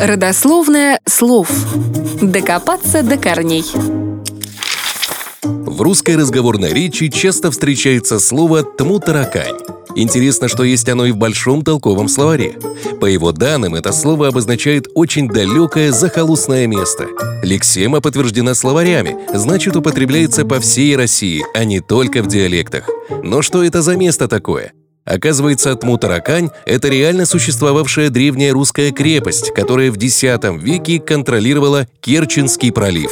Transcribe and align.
Родословное 0.00 0.98
слов. 1.04 1.50
Докопаться 2.22 3.02
до 3.02 3.18
корней. 3.18 3.66
В 5.42 5.82
русской 5.82 6.16
разговорной 6.16 6.72
речи 6.72 7.08
часто 7.08 7.50
встречается 7.50 8.18
слово 8.18 8.62
«тму-таракань». 8.62 9.58
Интересно, 9.94 10.48
что 10.48 10.64
есть 10.64 10.88
оно 10.88 11.04
и 11.04 11.12
в 11.12 11.18
большом 11.18 11.62
толковом 11.62 12.08
словаре. 12.08 12.54
По 12.98 13.04
его 13.04 13.32
данным, 13.32 13.74
это 13.74 13.92
слово 13.92 14.28
обозначает 14.28 14.86
очень 14.94 15.28
далекое 15.28 15.92
захолустное 15.92 16.66
место. 16.66 17.08
Лексема 17.42 18.00
подтверждена 18.00 18.54
словарями, 18.54 19.18
значит 19.34 19.76
употребляется 19.76 20.46
по 20.46 20.60
всей 20.60 20.96
России, 20.96 21.44
а 21.52 21.64
не 21.64 21.80
только 21.80 22.22
в 22.22 22.26
диалектах. 22.26 22.88
Но 23.22 23.42
что 23.42 23.62
это 23.62 23.82
за 23.82 23.98
место 23.98 24.28
такое? 24.28 24.72
Оказывается, 25.10 25.74
Тмутаракань– 25.74 26.50
это 26.66 26.86
реально 26.86 27.26
существовавшая 27.26 28.10
древняя 28.10 28.52
русская 28.52 28.92
крепость, 28.92 29.52
которая 29.52 29.90
в 29.90 29.96
X 29.96 30.22
веке 30.62 31.00
контролировала 31.00 31.88
Керченский 32.00 32.70
пролив. 32.70 33.10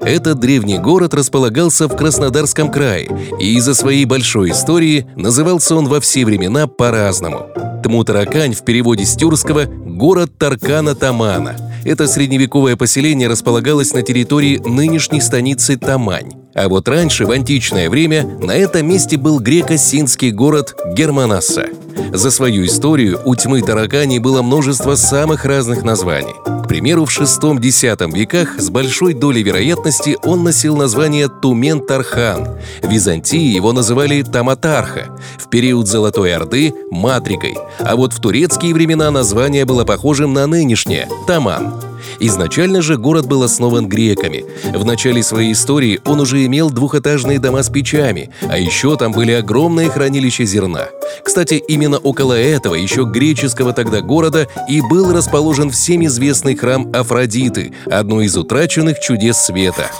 Этот 0.00 0.40
древний 0.40 0.78
город 0.78 1.14
располагался 1.14 1.86
в 1.86 1.96
Краснодарском 1.96 2.72
крае, 2.72 3.08
и 3.38 3.54
из-за 3.54 3.74
своей 3.74 4.04
большой 4.04 4.50
истории 4.50 5.06
назывался 5.14 5.76
он 5.76 5.86
во 5.86 6.00
все 6.00 6.24
времена 6.24 6.66
по-разному. 6.66 7.46
Тмутаракань 7.84 8.52
в 8.52 8.64
переводе 8.64 9.04
с 9.04 9.14
тюркского 9.14 9.66
«город 9.66 10.32
Таркана-Тамана». 10.38 11.56
Это 11.84 12.08
средневековое 12.08 12.74
поселение 12.74 13.28
располагалось 13.28 13.92
на 13.92 14.02
территории 14.02 14.60
нынешней 14.64 15.20
станицы 15.20 15.76
Тамань. 15.76 16.45
А 16.56 16.68
вот 16.68 16.88
раньше, 16.88 17.26
в 17.26 17.30
античное 17.30 17.90
время, 17.90 18.24
на 18.40 18.52
этом 18.52 18.88
месте 18.88 19.18
был 19.18 19.40
греко-синский 19.40 20.30
город 20.30 20.74
Германасса. 20.94 21.66
За 22.14 22.30
свою 22.30 22.64
историю 22.64 23.20
у 23.26 23.34
тьмы 23.34 23.60
таракани 23.60 24.18
было 24.18 24.40
множество 24.40 24.94
самых 24.94 25.44
разных 25.44 25.82
названий. 25.82 26.34
К 26.64 26.68
примеру, 26.68 27.04
в 27.04 27.10
VI-X 27.10 28.12
веках 28.14 28.58
с 28.58 28.70
большой 28.70 29.12
долей 29.12 29.42
вероятности 29.42 30.16
он 30.24 30.44
носил 30.44 30.76
название 30.76 31.28
Тумен-Тархан. 31.28 32.58
В 32.82 32.90
Византии 32.90 33.54
его 33.54 33.72
называли 33.72 34.22
Таматарха, 34.22 35.16
в 35.38 35.50
период 35.50 35.86
Золотой 35.86 36.34
Орды– 36.34 36.74
Матрикой, 36.90 37.56
а 37.78 37.96
вот 37.96 38.14
в 38.14 38.20
турецкие 38.20 38.74
времена 38.74 39.10
название 39.10 39.64
было 39.64 39.84
похожим 39.84 40.32
на 40.32 40.46
нынешнее– 40.46 41.08
Таман. 41.26 41.74
Изначально 42.20 42.82
же 42.82 42.96
город 42.96 43.26
был 43.26 43.42
основан 43.42 43.88
греками. 43.88 44.44
В 44.72 44.84
начале 44.84 45.22
своей 45.22 45.52
истории 45.52 46.00
он 46.04 46.20
уже 46.20 46.44
имел 46.46 46.70
двухэтажные 46.70 47.38
дома 47.38 47.62
с 47.62 47.70
печами, 47.70 48.30
а 48.48 48.58
еще 48.58 48.96
там 48.96 49.12
были 49.12 49.32
огромные 49.32 49.90
хранилища 49.90 50.44
зерна. 50.44 50.88
Кстати, 51.24 51.54
именно 51.68 51.98
около 51.98 52.34
этого 52.34 52.74
еще 52.74 53.04
греческого 53.04 53.72
тогда 53.72 54.00
города 54.00 54.48
и 54.68 54.80
был 54.80 55.12
расположен 55.12 55.70
всем 55.70 56.04
известный 56.06 56.56
храм 56.56 56.90
Афродиты, 56.92 57.72
одно 57.86 58.20
из 58.22 58.36
утраченных 58.36 59.00
чудес 59.00 59.38
света. 59.38 59.90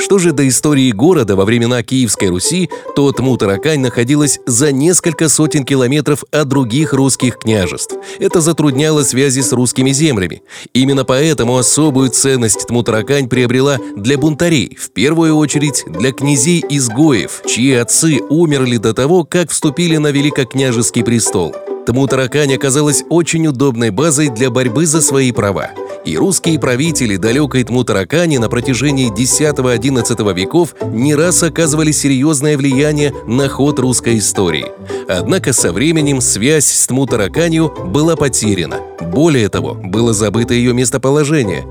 Что 0.00 0.18
же 0.18 0.32
до 0.32 0.48
истории 0.48 0.90
города 0.92 1.36
во 1.36 1.44
времена 1.44 1.82
Киевской 1.82 2.30
Руси, 2.30 2.70
то 2.96 3.12
Тмутаракань 3.12 3.80
находилась 3.80 4.40
за 4.46 4.72
несколько 4.72 5.28
сотен 5.28 5.64
километров 5.64 6.24
от 6.32 6.48
других 6.48 6.94
русских 6.94 7.38
княжеств. 7.38 7.96
Это 8.18 8.40
затрудняло 8.40 9.02
связи 9.02 9.40
с 9.40 9.52
русскими 9.52 9.90
землями. 9.90 10.42
Именно 10.72 11.04
поэтому 11.04 11.58
особую 11.58 12.08
ценность 12.08 12.66
Тмутаракань 12.66 13.28
приобрела 13.28 13.78
для 13.94 14.16
бунтарей, 14.16 14.76
в 14.80 14.90
первую 14.90 15.36
очередь 15.36 15.84
для 15.86 16.12
князей-изгоев, 16.12 17.42
чьи 17.46 17.74
отцы 17.74 18.20
умерли 18.30 18.78
до 18.78 18.94
того, 18.94 19.24
как 19.24 19.50
вступили 19.50 19.98
на 19.98 20.10
великокняжеский 20.10 21.04
престол. 21.04 21.54
Тмутаракань 21.86 22.54
оказалась 22.54 23.04
очень 23.10 23.46
удобной 23.46 23.90
базой 23.90 24.28
для 24.28 24.48
борьбы 24.48 24.86
за 24.86 25.02
свои 25.02 25.30
права 25.30 25.70
и 26.04 26.16
русские 26.16 26.58
правители 26.58 27.16
далекой 27.16 27.64
Тмутаракани 27.64 28.38
на 28.38 28.48
протяжении 28.48 29.08
X-XI 29.08 30.34
веков 30.34 30.74
не 30.82 31.14
раз 31.14 31.42
оказывали 31.42 31.92
серьезное 31.92 32.56
влияние 32.56 33.12
на 33.26 33.48
ход 33.48 33.78
русской 33.78 34.18
истории. 34.18 34.66
Однако 35.08 35.52
со 35.52 35.72
временем 35.72 36.20
связь 36.20 36.66
с 36.66 36.86
Тмутараканью 36.86 37.72
была 37.86 38.16
потеряна. 38.16 38.80
Более 39.00 39.48
того, 39.48 39.74
было 39.74 40.12
забыто 40.12 40.54
ее 40.54 40.72
местоположение. 40.72 41.66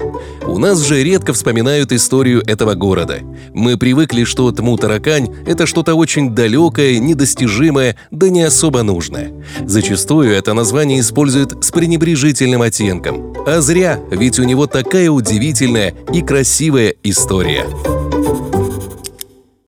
У 0.46 0.58
нас 0.58 0.80
же 0.82 1.04
редко 1.04 1.34
вспоминают 1.34 1.92
историю 1.92 2.42
этого 2.46 2.74
города. 2.74 3.20
Мы 3.54 3.78
привыкли, 3.78 4.24
что 4.24 4.52
Тмутаракань– 4.52 5.34
это 5.46 5.66
что-то 5.66 5.96
очень 5.96 6.34
далекое, 6.34 7.00
недостижимое, 7.00 7.96
да 8.12 8.30
не 8.30 8.44
особо 8.44 8.84
нужное. 8.84 9.32
Зачастую 9.66 10.32
это 10.32 10.54
название 10.54 11.00
используют 11.00 11.64
с 11.64 11.72
пренебрежительным 11.72 12.62
оттенком. 12.62 13.34
А 13.46 13.62
зря, 13.62 14.00
ведь 14.12 14.40
у 14.40 14.44
него 14.44 14.68
такая 14.68 15.10
удивительная 15.10 15.94
и 16.14 16.22
красивая 16.22 16.94
история. 17.04 17.66